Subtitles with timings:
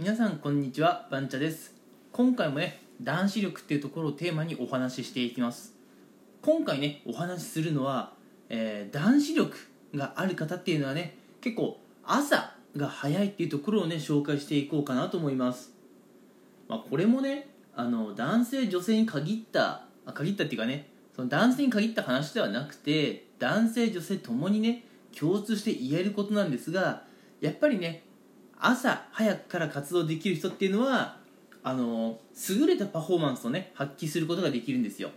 [0.00, 1.74] 皆さんこんにちはバンチャです。
[2.12, 5.74] 今回もね男子力っていうところをテーマにお話ししていきます。
[6.40, 8.12] 今回ねお話しするのは、
[8.48, 9.56] えー、男子力
[9.96, 15.72] がある方っていうのはね結構朝が早いっていうところをね紹介していこうかなと思います。
[16.68, 24.84] まあ、これもねあの男性女性に限ったあ限ったっていうかねその男性に限った話ではなくて男性女性ともにね
[25.18, 27.02] 共通して言えることなんですが
[27.40, 28.04] やっぱりね
[28.60, 31.18] 朝早くから活動できる人っていうのは
[31.62, 35.10] あの優れたパフォーマンスをね発揮することができるんですよ。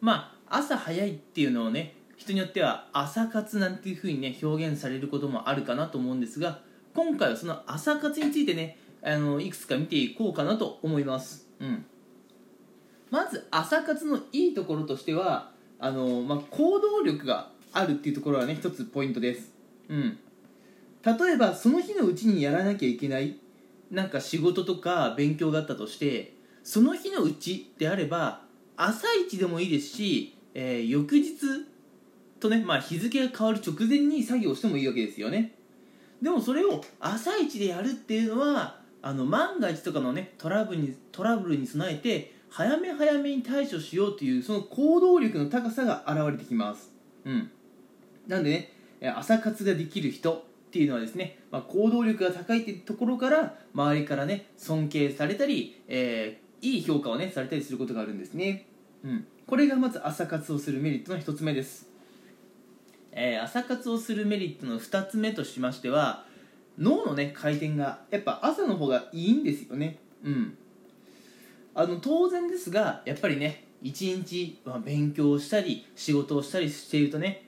[0.00, 6.60] まあ朝早いっていうのをね人によっては朝活なんていうふうにね表現されることもあるかなと思うんですが
[6.94, 11.46] 今回はその朝活についてねあのいくつか見ていこうかなと思います。
[11.60, 11.84] うん。
[13.10, 19.52] まず朝活のいいところとしてはあの、まあ、行動力があるっていうところはね一つポイントです。
[19.88, 20.18] うん。
[21.16, 23.36] 例えばその日のうちにやらなきゃいけない
[23.90, 28.42] なんか仕事とか勉強があったとしてその日のうちであれば
[28.76, 31.36] 朝一でもいいですし、えー、翌日
[32.40, 35.54] とね、まあ、日付が変わる直前に作業してもいいわけですよね。
[36.22, 46.92] でもそれを朝一でやるっていうのはあの万が一とかのねトラブルにトラブルに備えて早め早めに対処しようというその行動力の高さが現れてきます。
[47.24, 47.50] うん。
[48.26, 58.66] なんでね朝活ができる人っていうのはですね、まあ、行動力が高いっていうところから周りからね尊敬されたり、えー、いい評価をねされたりすることがあるんですね、
[59.02, 61.88] うん、これがまず朝活をするメリットの1つ目です、
[63.12, 66.26] えー、朝活をするメリットの2つ目としましては
[66.78, 69.98] 脳のね回転がやっぱ朝の方がいいんですよね。
[70.22, 70.56] うん。
[71.74, 77.47] あの当然ですがやっぱりね一日、まあ、勉強したり仕事をしたりしているとね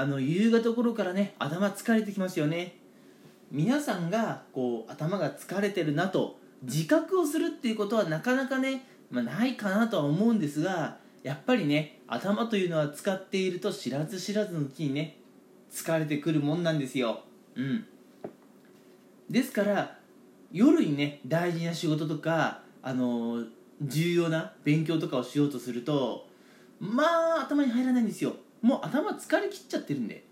[0.00, 2.74] あの夕方頃からね頭疲れてきますよね。
[3.52, 15.18] 皆さんがこう頭が疲れてるなと自覚をするっていうことはなかなかね、まあ、ないかなとは思うんですがやっぱりね頭というのは使っていると知らず知らずのうちにね
[15.70, 17.20] 疲れてくるもんなんですよ。
[17.54, 17.84] うん。
[19.28, 19.98] ですから
[20.50, 23.44] 夜にね大事な仕事とかあの
[23.82, 26.26] 重要な勉強とかをしようとすると
[26.80, 27.02] ま
[27.36, 28.36] あ頭に入らないんですよ。
[28.62, 30.24] もう頭疲れきっちゃってるんで。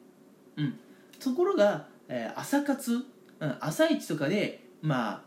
[0.56, 0.78] うん。
[1.20, 3.04] ところが、えー、朝活、
[3.40, 5.22] うん、朝一とかでまあ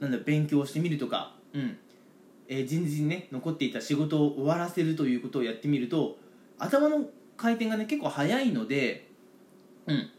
[0.00, 1.78] なんだ勉強してみるとか、うん。
[2.48, 6.18] えー、前日にね残っていた仕事を終わらせるということをやってみると
[6.58, 7.06] 頭の
[7.38, 9.10] 回転がね結構早いので
[9.86, 10.10] うん。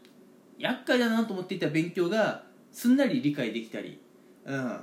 [0.58, 4.00] 厄介だなと思っていた勉強がすんなり理解できたり、
[4.44, 4.80] うん、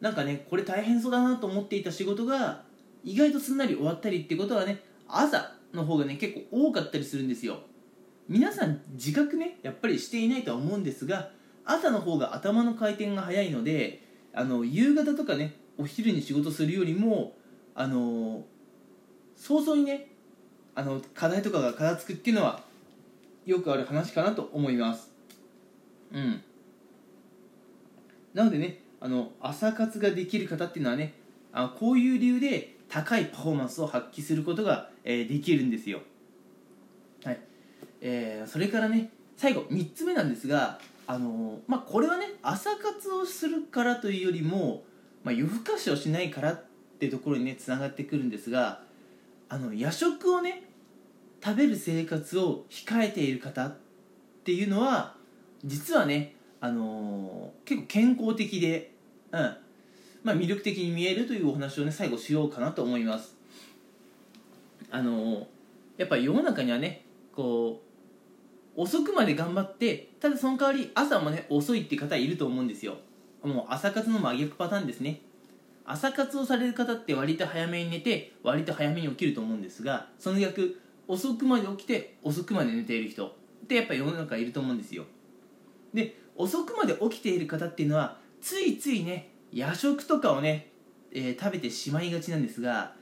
[0.00, 2.62] なんかねこれ大変そうだなと思っていた仕事が
[3.04, 7.60] 意外とすんなり終わったりってことはね朝の方がね結構多かったりするんですよ。
[8.28, 11.30] 皆さん自覚ねやっぱりしていないとは思うんですが
[11.64, 17.36] 朝の方が頭の回転が早いのであの夕方とかねお昼に仕事するよりも
[17.74, 18.44] あの
[19.36, 20.08] 早々にね
[20.74, 22.62] あの課題とかが片付くっていうのは
[23.44, 25.10] よくある話かなと思います。
[26.12, 26.42] うん。
[28.34, 31.14] なのでねあの朝活ができる方っていうのはね
[31.52, 36.00] あこういう理由で高いパフォーマンスを発揮することが、えー、できるんですよ。
[37.24, 37.40] はい。
[38.02, 44.82] えー、それからね最後3つ目なんですがあのー、まあこれはね朝活をするからというよりも、
[45.24, 46.64] まあ、夜更かしをしないからっ
[46.98, 48.82] てところにねつながってくるんですが
[49.48, 50.64] あの夜食をね
[51.42, 53.76] 食べる生活を控えている方っ
[54.44, 55.14] ていうのは
[55.64, 58.92] 実はね、あのー、結構健康的で、
[59.32, 59.56] うん。
[60.22, 63.36] まあ、魅力的に見えるというお話をね最後しようかなと思います。
[64.90, 65.48] あの、
[65.96, 67.04] やっぱ世の中にはね
[67.34, 67.82] こ
[68.76, 72.96] う遅くまで頑張ってただその代わり朝もね遅いって方いると思うんですよ。
[73.42, 75.20] もう朝活の真逆パターンですね。
[75.84, 83.32] 朝活をされる方って割と早めに寝て割と早めに起きると思うんですがその逆遅くまで起きて遅くまで寝ている人っ
[83.68, 85.04] てやっぱ世の中いると思うんですよ。
[85.94, 90.70] で遅くまで起きている方っていうのはついついね夜食とかをね、
[91.12, 92.94] えー、食べてしまいがちなんですが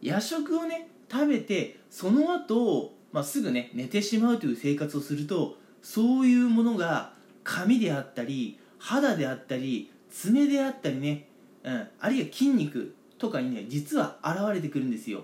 [0.00, 7.12] 夜食をね食べてその後、まあ、すぐね寝てしまうという生活をするとそういうものが
[7.44, 11.28] 髪であったり肌であったり爪であったりね、
[11.64, 15.22] うん、あるいは筋肉とかにね実は現れてくるんですよ。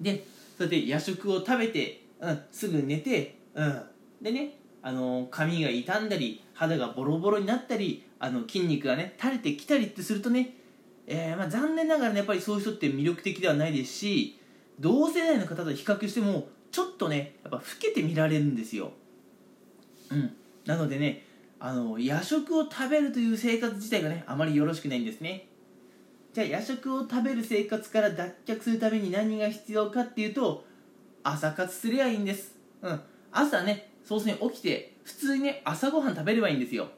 [0.00, 0.24] で
[0.56, 3.82] それで夜食を食べて、うん、すぐ寝て、うん、
[4.22, 10.54] でねあの髪が傷んだり肌がボロボロになったりあの筋肉がね垂れてきたりってするとね、
[11.12, 14.38] えー、まあ、残念ながらねやっぱりそういう人って魅力的ではないですし
[14.78, 18.92] 同世代の方と比較してもちょっとねやっぱ老けて見られるんですよ。
[20.12, 20.32] うん。
[20.64, 21.24] なのでね
[21.58, 25.48] あの夜食を食べるという生活自体がねあまりよろしくないんですね。
[26.32, 30.64] じゃあ夜食を食べる生活から脱却するために何が必要かっていうと
[31.24, 32.54] 朝活すりゃいいんです。
[32.82, 33.00] うん。
[33.32, 36.88] 朝ね早々に起きて普通にね朝ごはん食べればいいんですよ。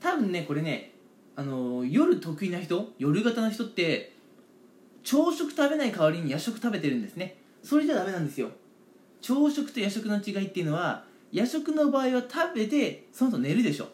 [0.00, 0.91] 多分ねこれね
[1.34, 4.12] あの夜得意な人夜型の人って
[5.02, 7.36] 朝食食べない代わりに夜食食べてるんですね。
[7.62, 8.50] それじゃダメなんですよ。
[9.20, 13.88] 朝食と夜食の違いっていうのは夜食の場合は食べてその後寝るでしょ。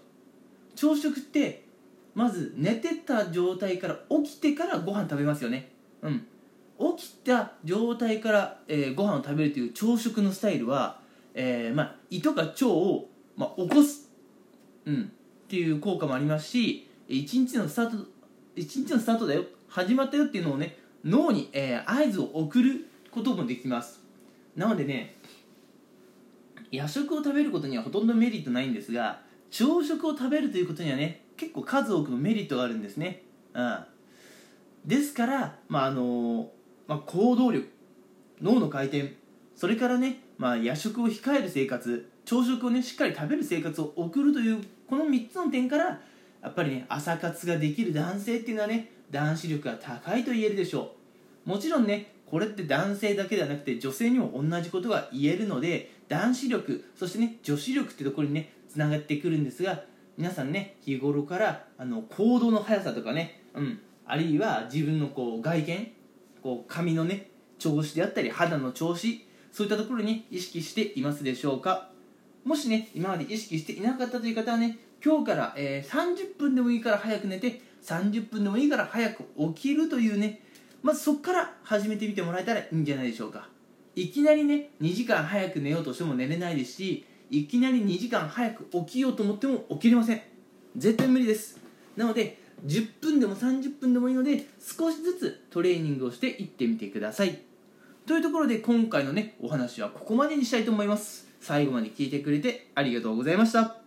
[0.75, 1.64] 朝食って
[2.14, 5.70] まず寝てた状態から起きてからご飯食べますよね。
[6.02, 6.26] うん。
[6.96, 11.00] 起きた状態から、えー、ご飯を食べるという朝食のスタイルは、
[11.35, 14.11] えー、まあ、胃とか腸を、まあ、起こす、
[14.85, 18.07] うん、っていう効果もありますし一日のスタート
[18.55, 19.45] 一日のスタートだよ。
[19.69, 24.01] 始まったよっていうのをね脳に、えー、合図を送ることもできます。
[24.57, 25.17] なのでね
[26.71, 29.21] 夜食を食べることにはほとんどメリットないんですが
[29.51, 33.23] 朝食を食べるということにはね結構数多くのメリットがあるんですね、
[33.55, 33.85] うん、
[34.85, 36.51] ですから、まああの
[36.87, 37.69] まあ、行動力
[38.43, 39.15] 脳の回転
[39.55, 46.01] それからね、まあ、夜食を控える生活朝食をねしっかり食べる生活を送るというこの3つの点から
[46.43, 50.94] やっぱりね朝活ができる男性っていうのはね男子力が高いと言えるでしょ
[51.46, 51.49] う。
[51.49, 59.85] もちろんねこれって男性だけではなくて女性にも同じことが言えるので男子力そしてね女子力ってところにねつながってくるんですが
[60.17, 65.93] 皆さんね日頃からあの行動の速さとかね、うん、あるいは自分のこう外見
[66.43, 71.88] こう髪のね調子であったり肌の調子そういったところに意識していますでしょうか。
[72.44, 79.25] もしね今まで意識していなかったという方はね今日から、えー、30分でもいいから早く寝て30分でもいいから早く
[79.55, 80.43] 起きるというね。
[80.83, 83.49] まずそこから始めてみてもらえたらいいんじゃないでしょうか。
[83.95, 90.23] いきなりね2時間早く寝ようとしても寝れないですしいきなり2時間早く起きようと思っても起きれません。
[90.77, 91.59] 絶対無理です。
[91.97, 97.41] なので10分でも30分でもいいので少しずつトレーニングをしていってみてください。
[98.06, 101.29] というところで今回のねお話はここまでにしたいと思います。
[101.41, 103.78] 最後まで聞いてくれてありがとうございました。